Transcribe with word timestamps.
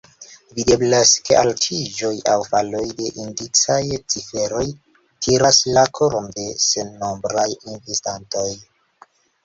Videblas, 0.59 1.11
ke 1.27 1.35
altiĝoj 1.41 2.09
aŭ 2.31 2.37
faloj 2.55 2.81
de 3.03 3.11
indicaj 3.27 3.79
ciferoj 4.15 4.65
tiras 5.27 5.63
la 5.79 5.87
koron 6.01 6.29
de 6.41 6.51
sennombraj 6.69 7.49
investantoj. 7.55 8.51